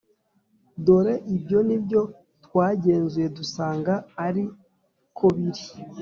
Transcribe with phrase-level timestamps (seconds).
[0.85, 2.01] Dore ibyo ni byo
[2.45, 3.93] twagenzuye dusanga
[4.25, 4.43] ari
[5.17, 5.63] kobiri,